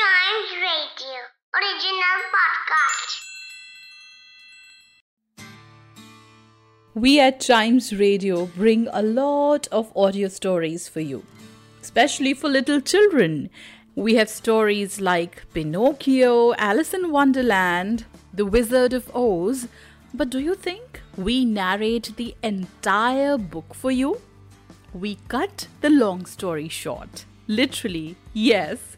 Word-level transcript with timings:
Chimes 0.00 0.52
Radio 0.62 1.18
original 1.58 2.20
podcast. 2.34 3.18
We 6.94 7.20
at 7.20 7.40
Chimes 7.40 7.92
Radio 7.98 8.46
bring 8.46 8.88
a 8.92 9.02
lot 9.02 9.66
of 9.70 9.94
audio 9.94 10.28
stories 10.28 10.88
for 10.88 11.00
you, 11.00 11.22
especially 11.82 12.32
for 12.32 12.48
little 12.48 12.80
children. 12.80 13.50
We 13.94 14.14
have 14.14 14.30
stories 14.30 15.02
like 15.02 15.42
Pinocchio, 15.52 16.54
Alice 16.54 16.94
in 16.94 17.10
Wonderland, 17.10 18.06
The 18.32 18.46
Wizard 18.46 18.94
of 18.94 19.14
Oz. 19.14 19.68
But 20.14 20.30
do 20.30 20.38
you 20.38 20.54
think 20.54 21.02
we 21.18 21.44
narrate 21.44 22.12
the 22.16 22.34
entire 22.42 23.36
book 23.36 23.74
for 23.74 23.90
you? 23.90 24.22
We 24.94 25.18
cut 25.28 25.66
the 25.82 25.90
long 25.90 26.24
story 26.24 26.68
short. 26.68 27.26
Literally, 27.46 28.16
yes. 28.32 28.96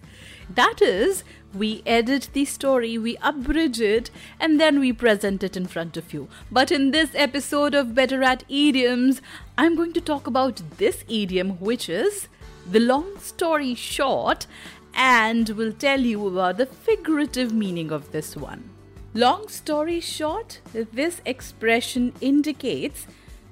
That 0.49 0.81
is, 0.81 1.25
we 1.55 1.83
edit 1.85 2.29
the 2.33 2.45
story, 2.45 2.97
we 2.99 3.17
abridge 3.23 3.81
it, 3.81 4.11
and 4.41 4.61
then 4.61 4.81
we 4.81 4.93
present 4.93 5.43
it 5.43 5.57
in 5.57 5.67
front 5.67 5.97
of 5.97 6.13
you. 6.13 6.29
But 6.51 6.71
in 6.71 6.91
this 6.91 7.11
episode 7.15 7.75
of 7.75 7.95
Better 7.95 8.23
at 8.23 8.45
Idioms, 8.49 9.21
I'm 9.59 9.77
going 9.77 9.93
to 9.93 10.01
talk 10.01 10.27
about 10.27 10.63
this 10.79 11.05
idiom, 11.09 11.59
which 11.61 11.89
is 11.89 12.29
the 12.71 12.81
long 12.81 13.19
story 13.19 13.75
short, 13.75 14.47
and 14.95 15.49
will 15.51 15.73
tell 15.73 16.01
you 16.01 16.27
about 16.27 16.59
the 16.59 16.67
figurative 16.67 17.53
meaning 17.53 17.91
of 17.91 18.13
this 18.13 18.37
one. 18.37 18.71
Long 19.15 19.49
story 19.49 20.01
short, 20.01 20.61
this 20.73 21.21
expression 21.27 22.15
indicates 22.21 23.07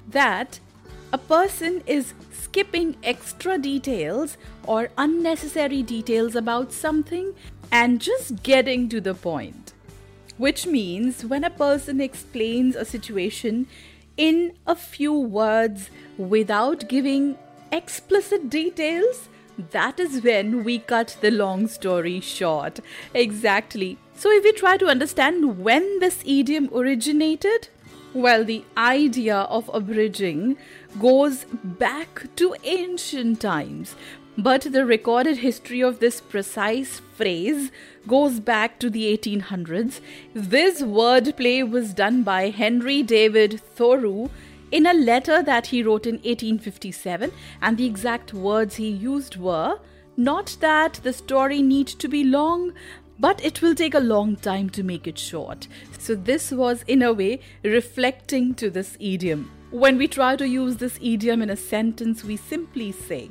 that 0.09 0.61
a 1.13 1.19
person 1.19 1.83
is 1.87 2.15
skipping 2.33 2.97
extra 3.03 3.59
details 3.59 4.37
or 4.65 4.91
unnecessary 4.97 5.83
details 5.83 6.37
about 6.37 6.73
something 6.73 7.35
and 7.73 8.01
just 8.01 8.43
getting 8.43 8.89
to 8.89 9.01
the 9.01 9.15
point. 9.15 9.73
Which 10.39 10.67
means 10.67 11.25
when 11.25 11.45
a 11.45 11.51
person 11.51 12.01
explains 12.01 12.77
a 12.77 12.85
situation 12.85 13.67
in 14.17 14.53
a 14.67 14.75
few 14.75 15.13
words 15.13 15.91
without 16.17 16.89
giving 16.89 17.37
explicit 17.73 18.49
details, 18.49 19.29
that 19.71 20.01
is 20.01 20.23
when 20.23 20.65
we 20.65 20.79
cut 20.79 21.17
the 21.21 21.31
long 21.31 21.67
story 21.67 22.21
short. 22.21 22.81
Exactly. 23.15 23.99
So, 24.15 24.31
if 24.31 24.45
we 24.45 24.53
try 24.53 24.77
to 24.77 24.87
understand 24.87 25.59
when 25.59 25.99
this 25.99 26.23
idiom 26.25 26.71
originated, 26.75 27.69
well, 28.15 28.45
the 28.45 28.65
idea 28.77 29.37
of 29.37 29.71
abridging 29.73 30.57
goes 31.01 31.45
back 31.63 32.27
to 32.37 32.55
ancient 32.65 33.41
times, 33.41 33.95
but 34.37 34.63
the 34.63 34.85
recorded 34.85 35.39
history 35.39 35.81
of 35.81 36.01
this 36.01 36.21
precise 36.21 37.01
phrase 37.15 37.71
goes 38.09 38.41
back 38.41 38.79
to 38.81 38.91
the 38.91 39.17
1800s. 39.17 40.01
This 40.35 40.83
wordplay 40.83 41.69
was 41.69 41.95
done 41.95 42.23
by 42.23 42.51
Henry 42.51 43.03
David 43.03 43.61
Thoreau 43.61 44.31
in 44.71 44.87
a 44.87 44.95
letter 44.95 45.43
that 45.43 45.67
he 45.67 45.83
wrote 45.83 46.07
in 46.07 46.17
1857, 46.17 47.33
and 47.61 47.77
the 47.77 47.87
exact 47.87 48.33
words 48.33 48.77
he 48.77 48.89
used 48.89 49.37
were 49.37 49.79
not 50.17 50.57
that 50.61 51.01
the 51.03 51.13
story 51.13 51.63
need 51.63 51.87
to 51.87 52.09
be 52.09 52.23
long, 52.25 52.73
but 53.21 53.45
it 53.45 53.61
will 53.61 53.75
take 53.75 53.95
a 53.95 54.01
long 54.01 54.35
time 54.35 54.71
to 54.71 54.83
make 54.83 55.07
it 55.07 55.19
short. 55.19 55.69
So, 55.99 56.15
this 56.15 56.51
was 56.51 56.83
in 56.87 57.03
a 57.03 57.13
way 57.13 57.41
reflecting 57.63 58.55
to 58.55 58.71
this 58.71 58.97
idiom. 58.99 59.51
When 59.71 59.99
we 59.99 60.09
try 60.09 60.37
to 60.37 60.49
use 60.49 60.79
this 60.79 60.99
idiom 61.03 61.43
in 61.43 61.51
a 61.51 61.57
sentence, 61.57 62.25
we 62.25 62.37
simply 62.37 62.93
say, 62.93 63.31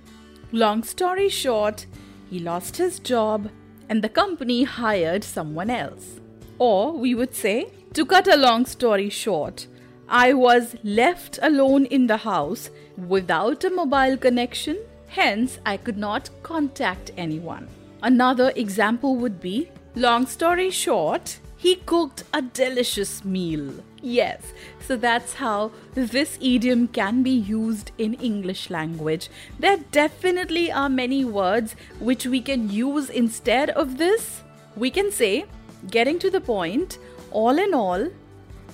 Long 0.51 0.83
story 0.83 1.27
short, 1.27 1.87
he 2.29 2.39
lost 2.39 2.77
his 2.77 2.99
job 2.99 3.49
and 3.89 4.03
the 4.03 4.09
company 4.09 4.63
hired 4.63 5.23
someone 5.23 5.71
else. 5.71 6.19
Or 6.59 6.93
we 6.93 7.15
would 7.15 7.33
say, 7.33 7.71
To 7.93 8.05
cut 8.05 8.27
a 8.27 8.37
long 8.37 8.65
story 8.65 9.09
short, 9.09 9.65
I 10.07 10.33
was 10.33 10.75
left 10.83 11.39
alone 11.41 11.85
in 11.85 12.07
the 12.07 12.17
house 12.17 12.69
without 13.07 13.63
a 13.63 13.69
mobile 13.69 14.17
connection, 14.17 14.77
hence, 15.07 15.59
I 15.65 15.77
could 15.77 15.97
not 15.97 16.29
contact 16.43 17.11
anyone. 17.17 17.67
Another 18.01 18.53
example 18.55 19.15
would 19.17 19.41
be 19.41 19.69
Long 19.99 20.27
story 20.27 20.69
short, 20.69 21.39
he 21.57 21.75
cooked 21.75 22.23
a 22.33 22.41
delicious 22.41 23.25
meal. 23.25 23.83
Yes, 24.01 24.53
so 24.79 24.95
that's 24.95 25.33
how 25.33 25.71
this 25.93 26.37
idiom 26.39 26.87
can 26.87 27.21
be 27.21 27.31
used 27.31 27.91
in 27.97 28.13
English 28.13 28.69
language. 28.69 29.29
There 29.59 29.75
definitely 29.91 30.71
are 30.71 30.87
many 30.87 31.25
words 31.25 31.75
which 31.99 32.25
we 32.25 32.39
can 32.39 32.69
use 32.69 33.09
instead 33.09 33.71
of 33.71 33.97
this. 33.97 34.41
We 34.77 34.89
can 34.89 35.11
say, 35.11 35.43
getting 35.91 36.17
to 36.19 36.29
the 36.29 36.39
point, 36.39 36.97
all 37.31 37.59
in 37.59 37.73
all, 37.73 38.07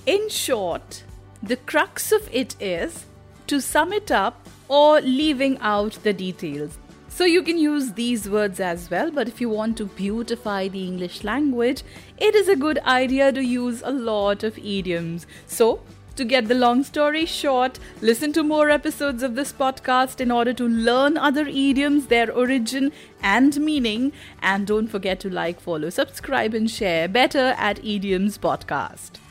in 0.06 0.28
short, 0.28 1.02
the 1.42 1.56
crux 1.56 2.12
of 2.12 2.30
it 2.32 2.54
is 2.60 3.04
to 3.48 3.60
sum 3.60 3.92
it 3.92 4.12
up 4.12 4.46
or 4.68 5.00
leaving 5.00 5.58
out 5.58 5.98
the 6.04 6.12
details. 6.12 6.78
So 7.16 7.24
you 7.24 7.42
can 7.42 7.56
use 7.56 7.92
these 7.92 8.28
words 8.28 8.60
as 8.60 8.90
well, 8.90 9.10
but 9.10 9.26
if 9.26 9.40
you 9.40 9.48
want 9.48 9.78
to 9.78 9.86
beautify 9.86 10.68
the 10.68 10.84
English 10.84 11.24
language, 11.24 11.82
it 12.18 12.34
is 12.34 12.46
a 12.46 12.54
good 12.54 12.78
idea 12.80 13.32
to 13.32 13.42
use 13.42 13.80
a 13.82 13.90
lot 13.90 14.44
of 14.44 14.58
idioms. 14.58 15.26
So, 15.46 15.80
to 16.16 16.26
get 16.26 16.46
the 16.46 16.54
long 16.54 16.84
story 16.84 17.24
short, 17.24 17.78
listen 18.02 18.34
to 18.34 18.42
more 18.42 18.68
episodes 18.68 19.22
of 19.22 19.34
this 19.34 19.50
podcast 19.50 20.20
in 20.20 20.30
order 20.30 20.52
to 20.52 20.68
learn 20.68 21.16
other 21.16 21.46
idioms, 21.46 22.08
their 22.08 22.30
origin 22.30 22.92
and 23.22 23.58
meaning. 23.60 24.12
And 24.42 24.66
don't 24.66 24.88
forget 24.88 25.18
to 25.20 25.30
like, 25.30 25.58
follow, 25.58 25.88
subscribe, 25.88 26.52
and 26.52 26.70
share 26.70 27.08
Better 27.08 27.54
at 27.56 27.82
Idioms 27.82 28.36
podcast. 28.36 29.25